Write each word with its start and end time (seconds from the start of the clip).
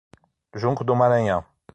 Junco 0.55 0.83
do 0.83 0.95
Maranhão 0.95 1.45